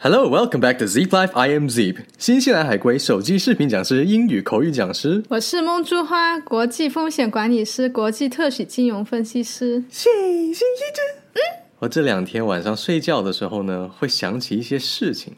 [0.00, 1.32] Hello, welcome back to Zip Life.
[1.34, 5.24] I am Zip，新西兰海归手机视频讲师、英语口语讲师。
[5.28, 9.82] 我是梦珠花，国际风险管理师、国际特许金融分析师。
[9.90, 11.02] 谢谢谢谢。
[11.32, 11.40] 嗯，
[11.80, 15.34] 我这两天晚上睡觉的时候呢，会想起一些事情，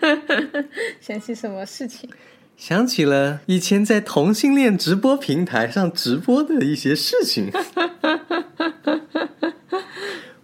[1.00, 2.10] 想起什么事情？
[2.58, 7.50] 想起了以前在同性恋直播平台上直播的一些事情。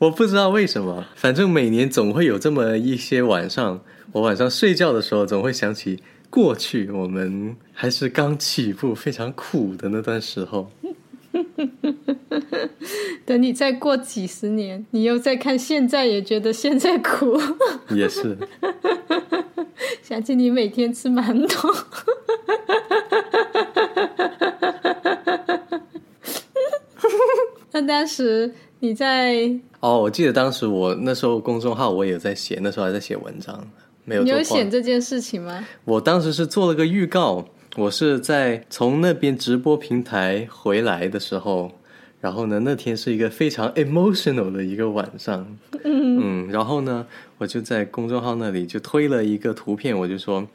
[0.02, 3.80] 我不知道为什么，反正每年总会有这么一些晚上，
[4.10, 10.72] 我晚上睡觉的时候总会想起过去我们还是刚起步、非常苦的那段时候。
[13.24, 17.40] 等你再过几十年，你又再看现在，也觉得现在苦。
[17.90, 18.36] 也是。
[20.02, 21.68] 想起你每天吃馒头。
[27.70, 29.60] 那当时你在？
[29.82, 33.68] 哦，我记得当时我那时候公众号我也在写，那时候还在写文章，
[34.04, 34.22] 没有。
[34.22, 35.66] 你有写这件事情吗？
[35.84, 41.72] 我当时是做了个预告，我是在从那边直播平台回来的时候，
[42.20, 47.04] 然后呢，那天是一个非常 emotional 的一个晚上， 嗯，然后呢，
[47.38, 50.46] 我就在公众号那里就推了一个图片，我就说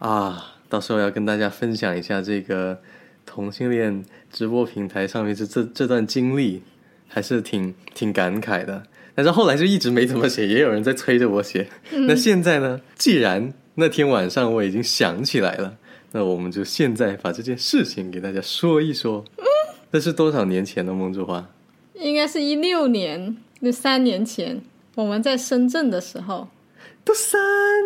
[0.00, 2.80] 啊，到时候要跟大家分享一下这个
[3.24, 6.62] 同性恋直播平台上面这这这段经历。
[7.08, 8.82] 还是挺挺感慨的，
[9.14, 11.68] 但是后来就一直没怎么写，也有人在催着我写。
[12.08, 12.80] 那现在呢？
[12.96, 15.76] 既然那天晚上我已经想起来了，
[16.12, 19.24] 那我们就现在把这件事情给大家说一说。
[19.90, 21.48] 那是多少年前的梦之花？
[21.94, 24.60] 应该是一六年，那三年前
[24.94, 26.48] 我们在深圳的时候，
[27.04, 27.40] 都三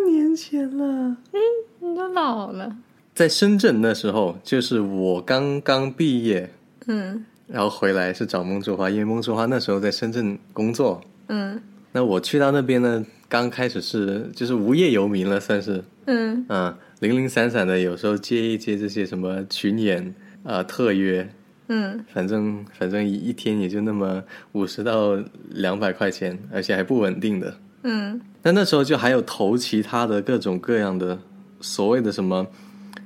[0.09, 0.84] 年前了。
[1.33, 1.41] 嗯，
[1.81, 2.77] 你都老了。
[3.15, 6.51] 在深圳那时候，就是我刚刚毕业。
[6.87, 7.27] 嗯。
[7.53, 11.01] 然后回来是找孟竹花，因为孟竹花那时候在深圳工作。
[11.29, 15.83] 嗯，那我去到那边呢，刚开始是就是无业游民了，算是。
[16.06, 16.45] 嗯。
[16.48, 21.28] 嗯，零零散散的，有时候接一接这些什么群演啊、特约。
[21.67, 21.98] 嗯。
[22.12, 24.22] 反正反正一一天也就那么
[24.53, 25.19] 五十到
[25.49, 27.53] 两百块钱，而且还不稳定的。
[27.82, 28.21] 嗯。
[28.43, 31.19] 那那时候就还有投其他的各种各样的
[31.61, 32.47] 所谓的什么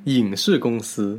[0.04, 1.18] 影视公司。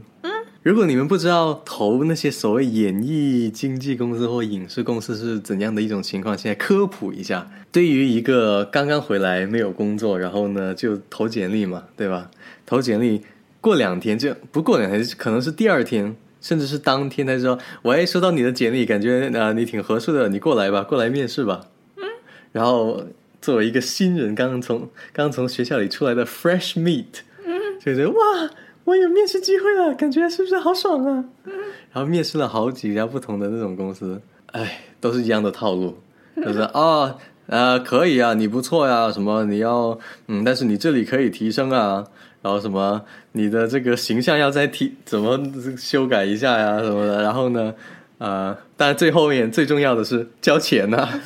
[0.66, 7.48] 如果你们不知道投那些所谓演艺经纪公司或影视公司是怎样的一种情况，现在科普一下。
[7.72, 12.32] 对于一个刚刚回来没有工作，然后呢就投简历嘛，对吧？
[12.66, 13.22] 投简历
[13.62, 21.68] 过两天就不过两天，可能是第二天，甚至是当天，他说：“喂，收到你的简历，感觉啊你挺合适的，你过来吧，过来面试吧。”
[21.98, 22.04] 嗯。
[22.52, 23.06] 然后
[23.40, 28.50] 作为一个新人，刚刚从刚从学校里出来的 fresh meat，嗯，就觉得哇。
[28.86, 31.26] 我有面试机会了，感觉是不是好爽啊？
[31.92, 34.22] 然后面试了好几家不同的那种公司，
[34.54, 35.98] 哎，都是一样的套路，
[36.38, 37.16] 就是啊，
[37.48, 39.98] 呃，可以啊，你不错呀，什么你要
[40.28, 42.06] 嗯，但是你这里可以提升啊，
[42.42, 43.02] 然后什么
[43.32, 45.40] 你的这个形象要再提，怎么
[45.78, 47.74] 修改一下呀，什么的，然后呢，
[48.20, 51.10] 呃，但最后面最重要的是交钱呐。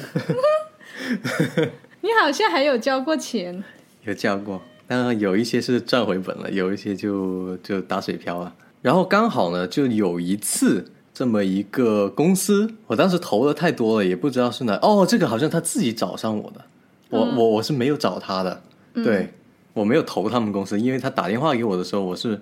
[2.02, 3.62] 你好像还有交过钱，
[4.06, 4.62] 有交过。
[4.90, 8.54] 那有一些是赚回本了，有一些就就打水漂了。
[8.82, 14.74] 然后刚好呢，就有一次这么一个公司，我当时投的太多了，也不知道是哪。
[14.82, 16.62] 哦，这个好像他自己找上我的，
[17.10, 18.62] 我我我是没有找他的，
[18.96, 19.32] 对
[19.74, 22.42] 我没有投他们公司，因为他打电话给我的时候，我是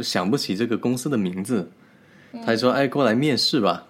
[0.00, 1.68] 想不起这个公司的名字。
[2.46, 3.86] 他说：“哎，过来面试吧。”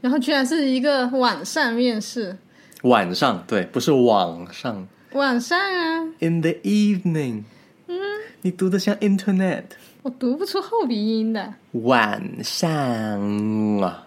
[0.00, 2.36] 然后居然是一个晚上面试，
[2.82, 4.88] 晚上对，不是网上。
[5.12, 7.44] 晚上啊，In the evening，
[7.86, 7.98] 嗯，
[8.42, 9.64] 你读的像 Internet，
[10.02, 11.54] 我读不出后鼻音的。
[11.72, 12.70] 晚上
[13.80, 14.06] 啊，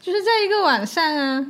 [0.00, 1.46] 就是在一个晚上啊。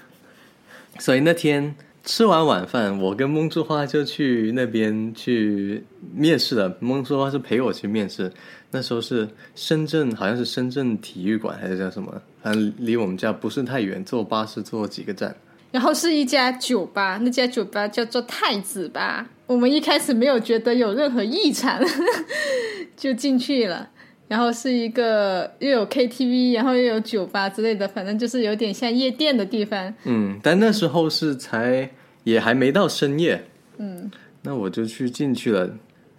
[0.98, 5.84] 所以那天吃完晚饭，我跟孟珠花就去那边去
[6.14, 6.74] 面试了。
[6.80, 8.32] 孟珠花是陪我去面试，
[8.70, 12.22] 那时候是深圳，好像是深圳体育馆还是叫什么？
[12.42, 15.36] 反正离我们家不是太远，坐巴士坐几个站。
[15.70, 19.28] 然后是一家酒吧，那家酒吧叫做太子吧。
[19.46, 21.80] 我们一开始没有觉得有任何异常，
[22.96, 23.88] 就进去了。
[24.28, 29.92] 然后是一个又有 KTV，然后又有酒吧之类的，反正就是有点像夜店的地方。
[30.04, 31.90] 嗯，但那时候是才
[32.22, 33.44] 也还没到深夜。
[33.78, 34.08] 嗯，
[34.42, 35.68] 那我就去进去了，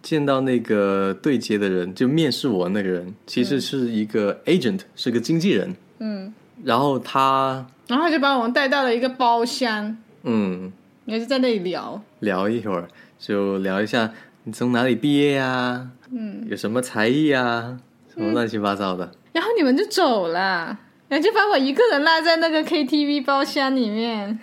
[0.01, 5.73] 见到那个对接的人，就面试我那个人，其实是一个 agent，是个经纪人。
[5.99, 6.33] 嗯，
[6.63, 7.65] 然后他。
[7.87, 10.71] 然后就把我们带到了一个包厢，嗯，
[11.05, 12.87] 也是在那里聊聊一会儿，
[13.19, 14.09] 就聊一下
[14.45, 17.77] 你从哪里毕业呀，嗯，有什么才艺啊，
[18.13, 19.11] 什么乱七八糟的。
[19.33, 20.77] 然后你们就走了，
[21.09, 24.39] 然后就把我一个人落在那个 KTV 包厢里面，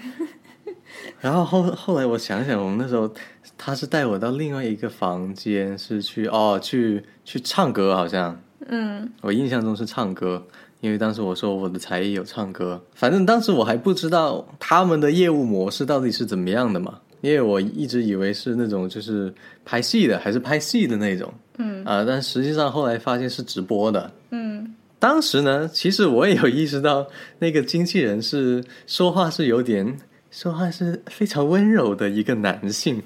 [1.20, 3.10] 然后后后来我想想，我们那时候
[3.56, 10.46] 他是带我到另外一个房间，是去哦去去唱歌，好像，嗯，我印象中是唱歌，
[10.80, 19.32] 因为当时我说我的才艺有唱歌，反正当时我还不知道他们的业务模式到底是怎么样的嘛，因为我一直以为是那种就是
[19.64, 21.84] 拍戏的，还是拍戏的那种，嗯。
[21.84, 24.74] 啊，但实际上后来发现是直播的，嗯。
[25.00, 27.06] 当时呢，其实我也有意识到，
[27.38, 29.96] 那个经纪人是说话是有点，
[30.30, 33.02] 说话是非常温柔的一个男性。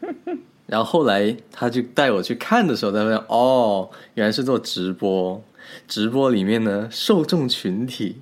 [0.66, 5.42] 然后后来他就带我去看的时候，他发现哦，原来是做直播。
[5.88, 8.20] 直播里面呢，受众群体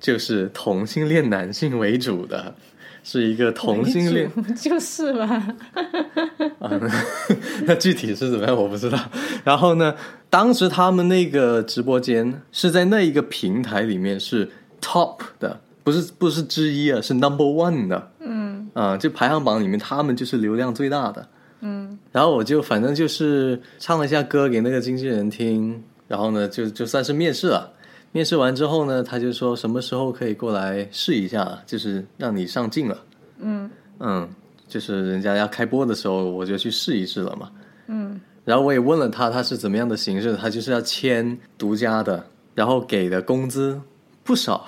[0.00, 2.54] 就是同性恋男性为主的，
[3.02, 4.30] 是一个同性恋。
[4.54, 5.26] 就是吧，
[6.60, 6.70] 啊，
[7.66, 8.98] 那具体是怎么样我不知道。
[9.44, 9.94] 然后呢，
[10.30, 14.50] 当时他们那个直播间是在那一个平台里面是
[14.80, 18.10] top 的，不是不是之一啊，是 number one 的。
[18.20, 21.28] 嗯啊，就排行榜里面他们就是流量最大的。
[21.66, 27.72] 嗯然后我就反正就是唱了一下歌给那个经纪人听，然后呢就就算是面试了。
[28.12, 33.02] 面试完之后呢，他就说什么时候可以过来试一下，就是让你上镜了。
[33.38, 33.68] 嗯
[33.98, 34.28] 嗯，
[34.68, 37.50] 就是人家要开播的时候，我就去试一试了嘛。
[37.88, 42.24] 嗯然后我也问了他，他是怎么样的形式，他就是要签独家的，
[42.54, 43.80] 然后给的工资
[44.22, 44.66] 不少，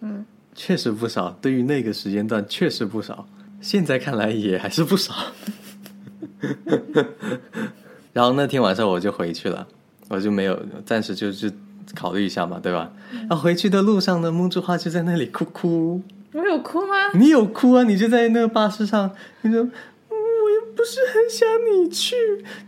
[0.00, 0.24] 嗯，
[0.54, 3.26] 确实不少，对于那个时间段确实不少，
[3.60, 5.14] 现在看来也还是不少。
[8.12, 9.66] 然后那天晚上我就回去了，
[10.08, 11.48] 我就没有暂时就就
[11.94, 12.90] 考虑一下嘛，对吧？
[13.28, 16.00] 然后回去的路上呢，梦之花就在那里哭哭，
[16.32, 17.12] 我有哭吗？
[17.14, 17.82] 你有哭啊？
[17.84, 19.10] 你就在那个巴士上，
[19.42, 22.14] 你说，嗯，我又不是很想你去，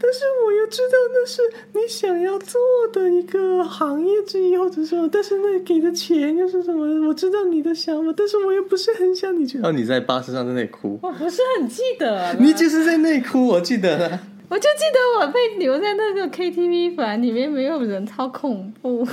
[0.00, 1.43] 但是我又知道那是
[1.75, 2.61] 你想要做
[2.93, 7.08] 的一个行业之一，或者说，但是那给的钱又是什么？
[7.08, 9.58] 我知道你的想法，但是我又不是很想你去。
[9.58, 14.20] 然后你在巴士上在那里哭，我不是很记得，你就是在那里哭，我记得了。
[14.49, 19.06] 我就记得我被留在那个 KTV 房里面，没有人，超恐怖。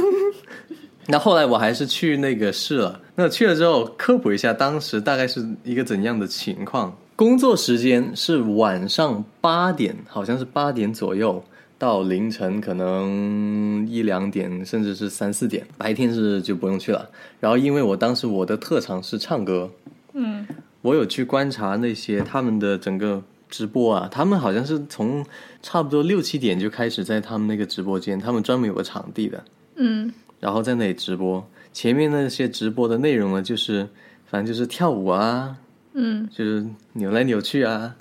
[1.08, 3.00] 那后来我还是去那个试了。
[3.16, 6.98] 那去了之后，科普一下，当时大概是一个怎样的情况？
[7.16, 11.44] 工作时间是晚上八点，好像是八点左右
[11.78, 15.66] 到凌晨可能一两点，甚至是三四点。
[15.78, 17.08] 白天是就不用去了。
[17.40, 19.70] 然后因为我当时我的特长是唱歌，
[20.14, 20.48] 嗯
[20.82, 25.26] 我有去观察那些他们的整个直播啊，他们好像是从
[25.62, 29.44] 差不多六七点就开始在他们那个直播间，他们专门有个场地的。
[29.76, 31.46] 嗯然后在那里直播。
[31.74, 33.88] 前面那些直播的内容呢，就是
[34.26, 35.58] 反正就是跳舞啊，
[35.94, 37.96] 嗯就是扭来扭去啊，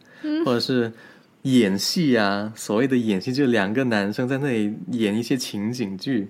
[0.45, 0.93] 或者是
[1.43, 2.53] 演戏啊。
[2.55, 6.29] 所谓的演戏，就两个男生在那里演一些情景剧，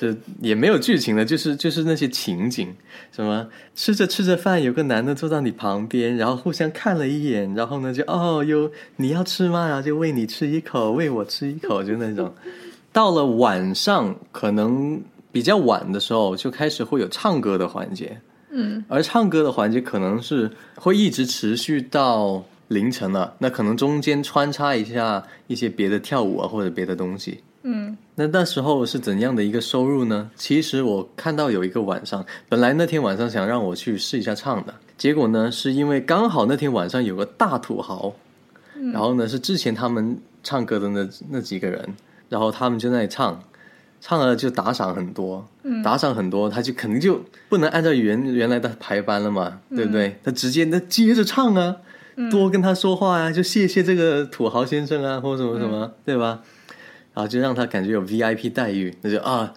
[0.00, 0.08] 就
[0.40, 2.74] 也没有剧情的，就是就是那些情景，
[3.12, 9.66] 什么吃着吃着饭，有个男的坐到你旁边，然后互相看了一眼，然后呢就哦有你要吃吗？
[9.66, 12.32] 然后就喂你吃一口，喂我吃一口，就那种。
[12.94, 14.98] 到了晚上，可能
[15.30, 18.18] 比较晚的时候，就开始会有唱歌的环节，
[18.50, 23.34] 嗯而唱歌的环节可能是会一直持续到凌晨了。
[23.38, 27.40] 那可能中间穿插一下一些别的跳舞啊，或者别的东西。
[27.62, 30.30] 嗯那那时候是怎样的一个收入呢？
[30.34, 38.14] 其实我看到有一个晚上，本来那天晚上想让我去试一下唱的，结果呢是因为刚好那天晚上有个大土豪，
[38.92, 41.94] 然后呢是之前他们唱歌的那那几个人，
[42.28, 43.42] 然后他们就在唱，
[44.00, 45.46] 唱了就打赏很多，
[45.84, 50.18] 打赏很多，他就肯定就不能按照原原来的排班了嘛，对不对？
[50.24, 51.76] 他直接那接着唱啊，
[52.30, 56.40] 多跟他说话呀、就谢谢这个土豪先生啊，或者什么什么，对吧？
[57.14, 59.52] 然后就让他感觉有 VIP 待遇，那就啊，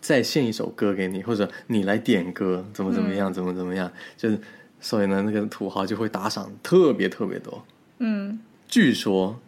[0.00, 4.38] 再献一首歌给你，或者你来点歌，怎么怎么样，怎么怎么样，就是
[4.80, 7.64] 所以呢，那个土豪就会打赏特别特别多。
[7.98, 8.38] 嗯。
[8.68, 9.38] 据说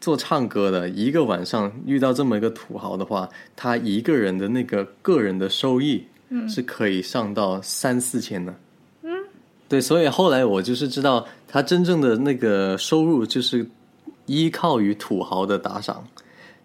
[0.00, 6.48] 做唱歌的一个晚上遇到这么一个土豪的话，他一个人的那个个人的收益嗯。
[6.48, 8.52] 是可以上到三四千的。
[9.02, 9.10] 嗯，
[9.68, 13.66] 对，所以后来我就是知道他真正的那个收入就是
[14.26, 16.04] 依靠于土豪的打赏，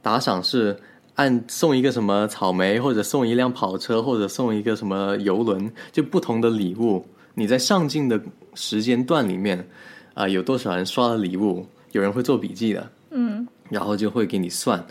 [0.04, 0.78] 打赏是
[1.16, 7.04] 按送一个什么草莓，或者送一辆跑车，或者送一个什么游轮，就不同的礼物。
[7.34, 8.22] 你在上镜的
[8.54, 9.68] 时间段里面，
[10.14, 11.66] 啊、有多少人刷了礼物？
[11.94, 14.84] 有人会做笔记的，嗯然后就会给你算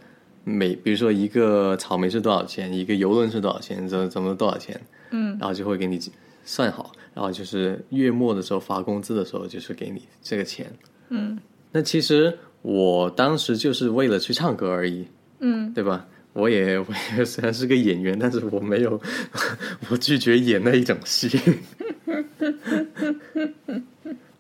[0.45, 6.00] 每，比如说一个草莓是多少钱，一个游轮是多少钱，怎么怎么多少钱，嗯然后就会给你
[6.45, 10.73] 算好，然后就是月末的时候发工资的时候，就是给你这个钱。
[11.11, 11.38] 嗯
[11.71, 15.07] 那其实我当时就是为了去唱歌而已，
[15.40, 16.07] 嗯对吧？
[16.33, 16.87] 我也 我
[17.19, 18.99] 也虽然是个演员，但是我没有，
[19.90, 21.28] 我拒绝演那一种戏。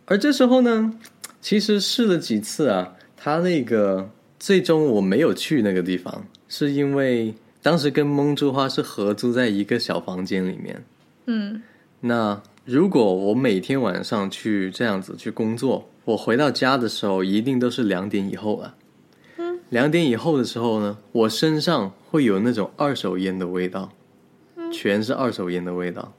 [0.06, 0.92] 而这时候呢，
[1.40, 10.82] 其实试了几次啊，他那个最终我没有去那个地方，是因为当时跟蒙珠花是合租在一个小房间里面。
[11.26, 11.62] 嗯，
[12.00, 18.76] 那如果我每天晚上去这样子去工作，我回到家的时候一定都是两点以后了。
[19.68, 23.90] 两点以后的时候呢，我身上会有那种二手烟的味道，
[24.72, 26.12] 全是二手烟的味道，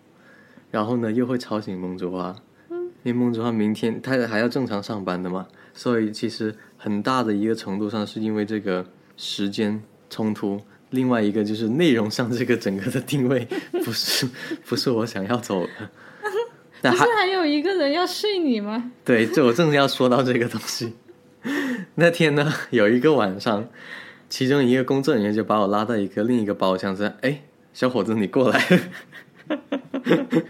[0.69, 2.35] 然后呢又会吵醒梦珠花。
[2.69, 8.85] 因为梦之花明天他还要正常上班的嘛，所以其实很大的一个程度上是因为这个
[9.15, 10.59] 时间冲突，
[10.89, 13.47] 另外一个就是内容上这个整个的定位
[13.83, 14.27] 不是
[14.65, 15.89] 不是我想要走的。
[16.91, 18.91] 不是还有一个人要睡你吗？
[19.05, 20.93] 对，就我正要说到这个东西。
[21.95, 23.67] 那天呢，有一个晚上，
[24.29, 27.41] 其中一个工作人员就把我拉到一个另一个包厢，说：“哎，
[27.73, 28.79] 小伙子，你过来。”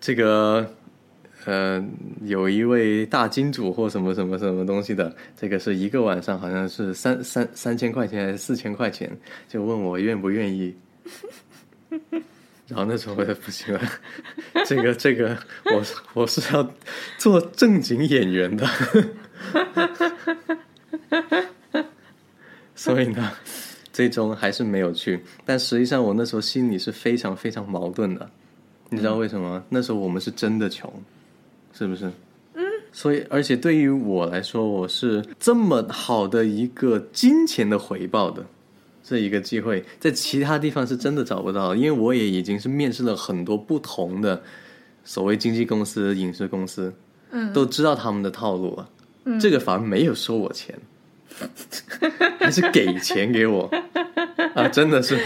[0.00, 0.74] 这个。
[1.44, 1.82] 呃，
[2.24, 9.10] 有一位大金主或什么什么什么东西的，这个是一个晚上好像是三三三千块钱还是四千块钱，
[9.48, 10.76] 就问我愿不愿意。
[12.68, 13.80] 然后那时候我就不行了，
[14.66, 15.82] 这个这个我
[16.14, 16.70] 我是要
[17.16, 18.66] 做正经演员的，
[22.74, 23.32] 所以呢，
[23.92, 25.20] 最终还是没有去。
[25.44, 28.30] 但实际上我那时候心里是非常非常矛盾的，
[28.90, 29.64] 你知道为什么吗？
[29.68, 30.92] 那时候我们是真的穷。
[31.74, 32.06] 是不是？
[32.54, 38.44] 嗯，所以而且对于我来说，我是这么好的一个金钱的回报的
[39.08, 44.42] 这一个机会，在其他地方是真的找不到，因为我也已经是面试了很多不同的
[45.04, 46.92] 所谓经纪公司、影视公司，
[47.30, 48.90] 嗯，都知道他们的套路了。
[49.24, 50.78] 嗯，这个反而没有收我钱，
[52.38, 53.70] 还是给钱给我
[54.54, 54.68] 啊！
[54.68, 55.18] 真的是，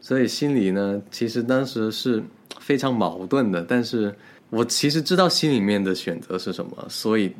[0.00, 2.22] 所以心里呢，其实当时是。
[2.58, 4.14] 非常矛盾的，但是
[4.48, 7.32] 我其实知道心里面的选择是什么，所以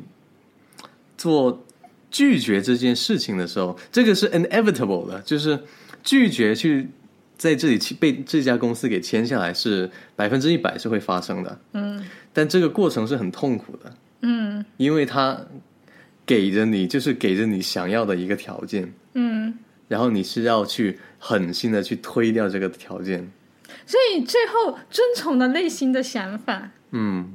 [1.17, 1.57] 做
[2.11, 5.57] 拒绝这件事情的时候，这个是 inevitable 的，就是
[6.03, 6.89] 拒绝去
[7.37, 15.39] 在这里被这家公司给签下来是百分之一百是会发生的，嗯，但这个过程是很痛苦的，嗯，因为他
[16.25, 23.31] 给着你就是给着你想要的一个条件，嗯，然后你是要去狠心的去推掉这个条件。
[23.87, 27.30] 所以最后遵从了内心的想法，嗯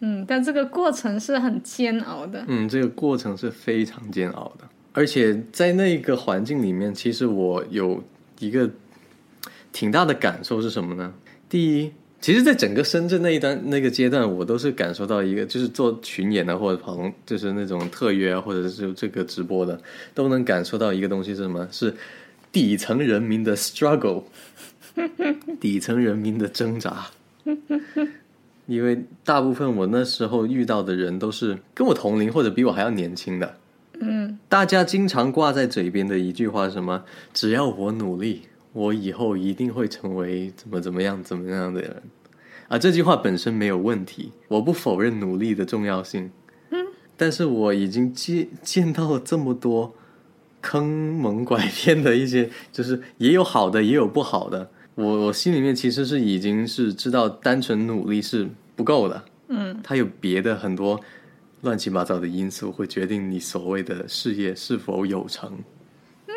[0.00, 8.02] 嗯，但这个过程是很煎熬的，嗯，这个过程是非常煎熬的，而且在那个环境里面，其实我有
[8.38, 8.70] 一个
[9.72, 11.12] 挺大的感受是什么呢？
[11.48, 19.80] 第一，其实，在整个深圳那一段那个阶段，我都是感受到一个，就是做群演的或者跑就是那种特约啊，或者是这个直播的，
[20.14, 21.66] 都能感受到一个东西是什么？
[21.70, 21.94] 是
[22.52, 24.24] 底层人民的 struggle。
[25.60, 27.06] 底层人民的挣扎，
[28.68, 33.54] 因为大部分我那时候遇到的人都是跟我同龄或者比我还要年轻的。
[33.98, 37.02] 嗯，大家经常挂在嘴边的一句话什么？
[37.32, 38.42] 只要我努力，
[38.74, 42.02] 我以后一定会成为怎么怎么样怎么样的人。
[42.68, 46.30] 啊，这句话本身没有问题，我不否认努力的重要性。
[46.70, 46.78] 嗯，
[47.16, 49.94] 但是我已经见见到了这么多
[50.60, 54.70] 坑蒙拐骗的一些，就是也有好的，也有不好的。
[54.98, 59.24] 我我心里面其实是已经是知道，单纯努力是不够的。
[59.46, 61.00] 嗯，它有别的很多
[61.60, 65.56] 乱七八糟的因素会决定你所谓的事业是否有成。
[66.26, 66.34] 嗯，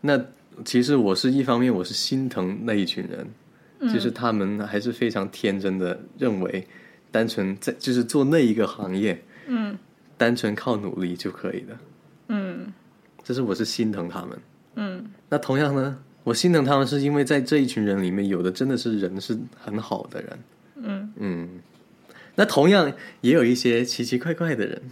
[0.00, 0.24] 那
[0.64, 6.66] 其实我是一方面我是心疼那一群人，就是他们还是非常天真的认为，
[7.10, 9.76] 单纯在就是做那一个行业，嗯，
[10.16, 11.78] 单纯靠努力就可以的。
[12.28, 12.72] 嗯，
[13.22, 14.38] 这是我是心疼他们。
[14.76, 15.98] 嗯，那同样呢？
[16.28, 20.38] 我心疼他们，是因为在这一群人里面，有的真的是人是很好的人。
[20.76, 21.48] 嗯嗯，
[22.34, 22.92] 那同样
[23.22, 24.82] 也有一些奇奇怪怪的人。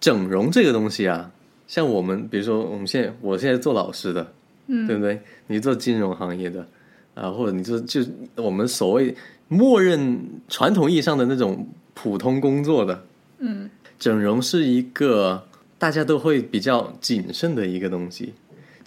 [0.00, 1.30] 整容这个东西啊，
[1.66, 4.32] 像我们，比如说我们现在，我现在做老师的，
[4.68, 5.20] 嗯，对不对？
[5.48, 6.66] 你做金融行业的
[7.14, 8.00] 啊，或者你做就
[8.36, 9.14] 我们所谓
[9.48, 13.04] 默认传统意义上的那种普通工作的，
[13.40, 15.46] 嗯，整容是一个
[15.78, 18.32] 大家都会比较谨慎的一个东西。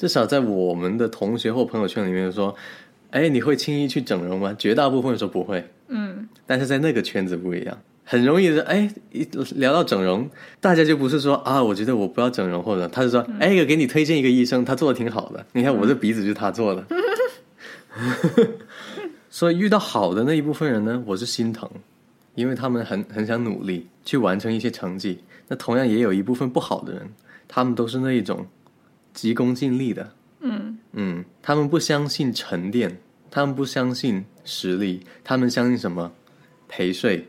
[0.04, 2.54] 至少在我们的同学或朋友圈里面说，
[3.12, 4.54] 哎，你会轻易去整容吗？
[4.60, 5.66] 绝大部分说不会。
[5.88, 8.62] 嗯，但是在那个圈子不一样，很容易的。
[8.64, 9.24] 哎，一
[9.56, 10.30] 聊到整容，
[10.60, 15.46] 大家就不是说啊，我觉得我不要整容，或者他是说，哎，给你推荐一个医生，他做的挺好的。
[15.54, 16.86] 你看我这鼻子就是他做的。
[19.30, 21.70] 所以遇到好的那一部分人呢，我是心疼，
[22.36, 25.20] 因为他们很很想努力去完成一些成绩。
[25.48, 27.10] 那同样也有一部分不好的人，
[27.48, 28.46] 他们都是那一种。
[29.14, 32.98] 急功近利的，嗯嗯，他们不相信沉淀，
[33.30, 36.12] 他们不相信实力，他们相信什么？
[36.68, 37.24] 陪睡，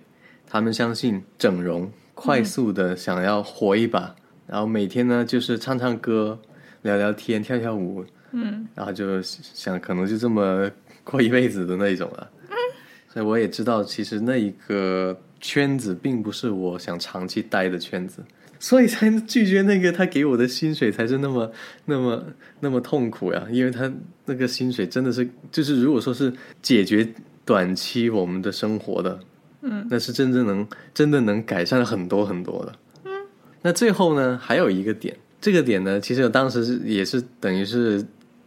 [0.46, 4.14] 他们相信整容，快速的想要活一把，
[4.46, 6.38] 然后每天呢就是唱唱歌、
[6.82, 10.70] 聊聊天、跳跳舞，嗯，然后就想可能就这么
[11.02, 12.30] 过一辈子的那种了。
[13.12, 18.24] 所以我也知道，其实那一个圈子并不是我想长期待的圈子。
[18.64, 21.52] 所以才拒绝那个他给我的薪水才是那么
[21.84, 22.24] 那么
[22.60, 23.92] 那么痛苦呀，因为他
[24.24, 27.06] 那个薪水真的是就是如果说是解决
[27.44, 29.20] 短期我们的生活的，
[29.60, 32.72] 嗯，那是真正能真的能改善很多很多的，
[33.04, 33.12] 嗯。
[33.60, 38.02] 那最后呢，还有一个点，这个点呢，其实我当时是也是等于是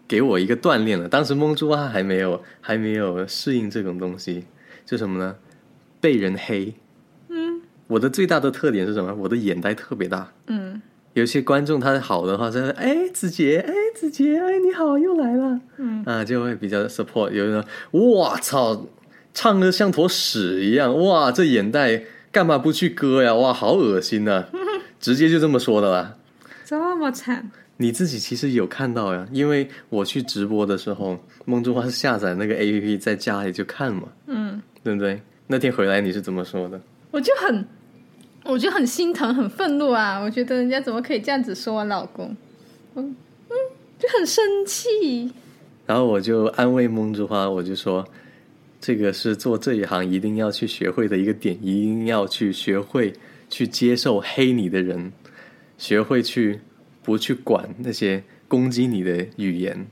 [0.08, 1.08] 给我一个锻炼了。
[1.08, 4.46] 当时蒙猪啊还没有还没有适应这种东西，
[4.84, 5.36] 就什么呢？
[6.02, 6.74] 被人黑。
[7.88, 9.13] 我的最大的特点是什么？
[9.15, 10.32] 我的眼袋特别大。
[10.48, 10.82] 嗯，
[11.13, 17.32] 有些观众他好的话，说：“哎，子杰，哎，子杰，哎，你好，又来了。”嗯，啊，就会比较 support。
[17.32, 18.86] 有人说：“哇操，
[19.34, 23.34] 唱的像坨屎一样，哇，这眼袋干嘛不去割呀？
[23.34, 24.46] 哇，好恶心呐！”
[25.00, 26.15] 直接就这么说的啦。
[26.65, 27.50] 这么惨？
[27.77, 29.25] 你自己其实有看到呀？
[29.32, 34.03] 因为我去直播的时候，梦中花是下载那个 A P P 在家里就看嘛。
[34.25, 35.22] 嗯，对不对？
[35.46, 36.82] 那天回来你是怎么说的？
[37.12, 37.65] 我就很。
[38.48, 40.18] 我就很心疼，很愤怒啊！
[40.18, 42.36] 我觉得人家怎么可以这样子说我老公？
[42.96, 43.16] 嗯
[43.50, 43.56] 嗯，
[44.00, 45.32] 就很生气。
[45.86, 48.08] 然后我就安慰梦之花，我就说，
[48.80, 53.13] 这个是做这一行一定要去学会的一个点，一定要去学会
[53.50, 55.12] 去接受黑你的人，
[55.77, 56.62] 学会去
[57.04, 59.86] 不去管那些攻击你的语言。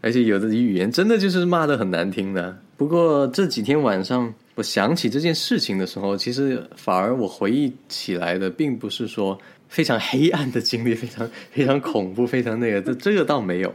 [0.00, 2.58] 而且有的语言真的就是骂的很难听的。
[2.76, 4.34] 不过这几天晚上。
[4.54, 13.74] 我想起这件事情的时候，其实反而我回忆起来的，并不是说非常黑暗的经历，非常 非常恐怖，非常那个，这这个倒没有。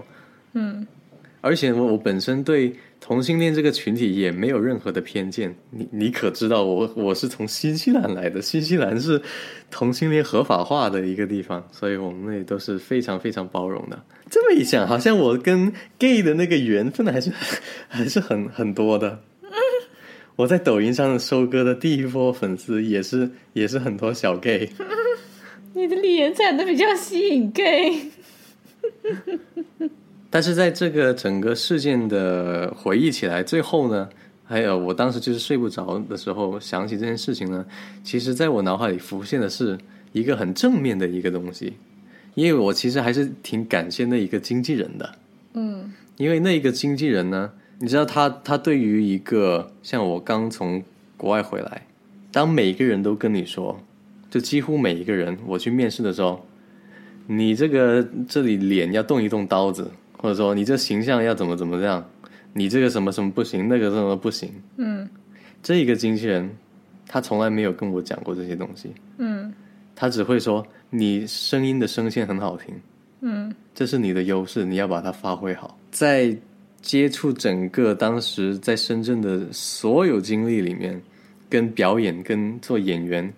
[0.53, 0.85] 嗯，
[1.41, 5.55] 而且我我本身对同性恋这个群体也没有任何的偏见。
[5.71, 9.19] 你你可知道，我我是从新西兰来的，新西兰是
[9.71, 13.99] 同性恋合法化的一个地方，所以我们那里都是非常非常包容的。
[14.29, 17.31] 这么一想，好像我跟 gay 的那个缘分还是
[17.87, 19.23] 还是很很多的。
[20.37, 24.69] 我在抖音上收割的第一波粉丝也是也是很多小 gay。
[25.73, 28.11] 你的脸长得比较吸引 gay。
[30.29, 34.07] 但是在这个整个事件的回忆起来，最后呢，
[34.45, 37.65] 还有我当时就是睡不着的时候想起这件事情呢，
[38.03, 39.75] 其实在我脑海里浮现的是
[40.11, 41.73] 一个很正面的一个东西，
[42.35, 45.15] 因为我其实还是挺感谢那一个经纪人的。
[45.53, 47.51] 嗯，因为那一个经纪人呢。
[47.79, 50.83] 你知道他他对于一个像我刚从
[51.15, 51.85] 国外回来，
[52.31, 53.79] 当每个人都跟你说，
[54.31, 56.43] 就几乎每一个人我去面试的时候，
[57.27, 62.03] 你这个这里脸要动一动刀子，或者说你这形象要怎么怎么样，
[62.53, 65.07] 你这个什么什么不行，那个什么不行，嗯，
[65.61, 66.49] 这一个经纪人
[67.07, 69.53] 他从来没有跟我讲过这些东西，嗯，
[69.95, 72.73] 他只会说你声音的声线很好听，
[73.21, 76.35] 嗯，这是你的优势，你要把它发挥好，在。
[76.81, 81.01] 接触整个当时在深圳的所有经历里面，
[81.49, 83.33] 跟表演、跟做演员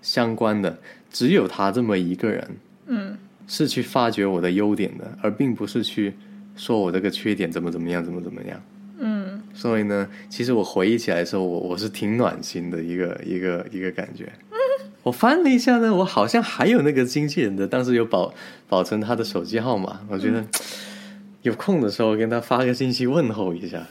[0.00, 0.78] 相关的，
[1.10, 6.14] 只有他这么一个人，嗯，是去发掘我的优点的，而并不是去
[6.56, 8.62] 说我这个缺点怎么怎么样，怎么怎么样，
[8.98, 9.42] 嗯。
[9.52, 14.30] 所以呢，其实我回忆起来的时候，我我是挺暖心的一个一个一个感觉。
[15.02, 18.32] 我翻了一下呢，我好像还有那个经纪人的，当时有保
[18.68, 20.44] 保存他的手机号码，我觉得。
[21.46, 23.86] 有空的时候跟他发个信息问候一下，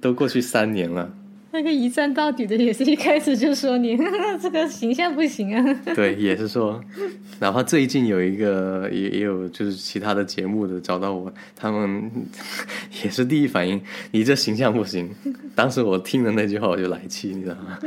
[0.00, 1.12] 都过去三年了。
[1.50, 3.96] 那个一站到底的也是一开始就说你
[4.40, 5.80] 这个形象不行啊。
[5.96, 6.80] 对，也是说，
[7.40, 12.10] 哪怕最近有一个也也有就是其他的节目的找到我，他们
[13.04, 13.80] 也是第一反应
[14.12, 15.10] 你这形象不行。
[15.56, 17.78] 当时我听了那句话我就来气，你知道吗？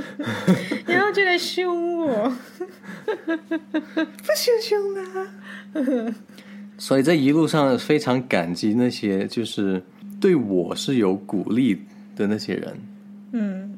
[0.85, 2.33] 然后就来凶我，
[3.25, 6.13] 不凶凶的。
[6.77, 9.83] 所以在一路上非常感激那些就是
[10.21, 11.81] 对我是有鼓励
[12.15, 12.79] 的那些人，
[13.31, 13.77] 嗯，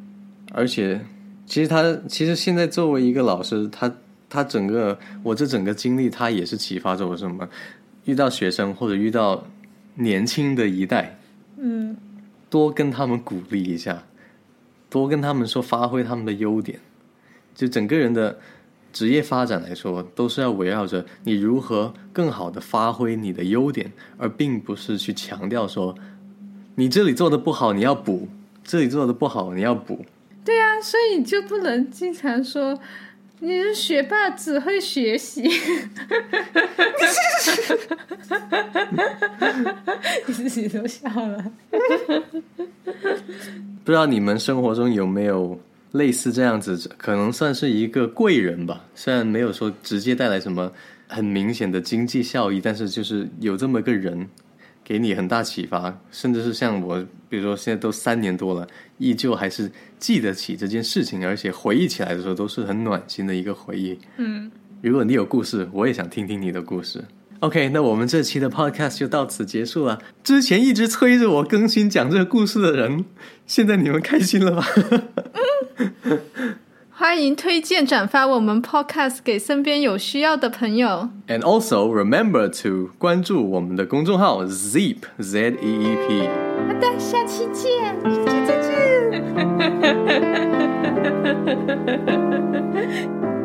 [0.51, 0.99] 而且
[1.45, 3.89] 其实他其实现在作为一个老师，他
[4.29, 7.47] 他整个我这整个经历，他也是启发着我什么？
[8.05, 9.45] 遇到学生或者遇到
[9.95, 11.17] 年轻的一代，
[11.57, 11.95] 嗯，
[12.49, 14.03] 多跟他们鼓励一下，
[14.89, 16.77] 多跟他们说发挥他们的优点，
[17.55, 18.37] 就整个人的。
[18.91, 25.95] 职业发展来说，都是要围绕着你如何更好的发挥你的优点，而并不是去强调说
[26.75, 28.27] 你这里做的不好你要补，
[28.63, 30.05] 这里做的不好你要补。
[30.43, 32.79] 对啊，所以你就不能经常说
[33.39, 35.43] 你是学霸，只会学习。
[40.25, 41.51] 你自己都笑了。
[43.83, 45.59] 不知道你们生活中有没有
[45.91, 48.85] 类似这样子，可能算是一个贵人吧。
[48.95, 50.71] 虽然没有说直接带来什么
[51.07, 54.27] 很明显的经济效益，但是就是有这么一个人。
[54.81, 63.95] 给你很大启发，甚至是像我，比如说现在都三年多了，依旧还是记得起这件事情，而且回忆起来的时候都是很暖心的一个回忆。
[64.17, 64.49] 嗯，
[64.81, 67.03] 如果你有故事，我也想听听你的故事。
[67.41, 69.99] OK，那我们这期的 Podcast 就到此结束了。
[70.23, 73.05] 之前一直催着我更新讲这个故事的人，
[73.47, 74.65] 现在你们开心了吧？
[76.91, 81.07] 欢迎推荐转发我们 Podcast 给身边有需要的朋友。
[81.29, 86.27] And also remember to 关注我们的公众号 Zeep Z E E P。
[86.67, 87.95] 好的，下期见，
[88.45, 88.69] 再见。